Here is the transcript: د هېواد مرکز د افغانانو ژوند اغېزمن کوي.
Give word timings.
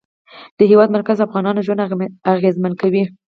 د 0.57 0.59
هېواد 0.71 0.89
مرکز 0.95 1.15
د 1.17 1.23
افغانانو 1.27 1.65
ژوند 1.65 1.83
اغېزمن 2.33 2.73
کوي. 2.81 3.03